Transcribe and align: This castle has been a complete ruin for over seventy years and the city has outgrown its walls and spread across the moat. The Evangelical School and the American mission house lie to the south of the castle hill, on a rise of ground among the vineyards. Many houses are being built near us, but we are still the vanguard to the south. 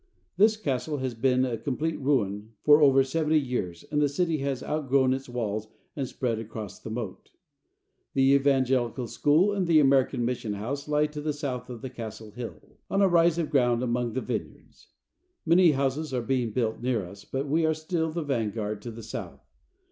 This 0.35 0.57
castle 0.57 0.97
has 0.97 1.13
been 1.13 1.45
a 1.45 1.59
complete 1.59 1.99
ruin 1.99 2.53
for 2.63 2.81
over 2.81 3.03
seventy 3.03 3.37
years 3.39 3.85
and 3.91 4.01
the 4.01 4.09
city 4.09 4.39
has 4.39 4.63
outgrown 4.63 5.13
its 5.13 5.29
walls 5.29 5.67
and 5.95 6.07
spread 6.07 6.39
across 6.39 6.79
the 6.79 6.89
moat. 6.89 7.29
The 8.15 8.33
Evangelical 8.33 9.05
School 9.05 9.53
and 9.53 9.67
the 9.67 9.79
American 9.79 10.25
mission 10.25 10.53
house 10.53 10.87
lie 10.87 11.05
to 11.05 11.21
the 11.21 11.33
south 11.33 11.69
of 11.69 11.83
the 11.83 11.89
castle 11.91 12.31
hill, 12.31 12.79
on 12.89 13.03
a 13.03 13.07
rise 13.07 13.37
of 13.37 13.51
ground 13.51 13.83
among 13.83 14.13
the 14.13 14.21
vineyards. 14.21 14.87
Many 15.45 15.73
houses 15.73 16.15
are 16.15 16.23
being 16.23 16.49
built 16.51 16.81
near 16.81 17.05
us, 17.05 17.23
but 17.23 17.47
we 17.47 17.63
are 17.67 17.75
still 17.75 18.09
the 18.09 18.23
vanguard 18.23 18.81
to 18.81 18.89
the 18.89 19.03
south. 19.03 19.45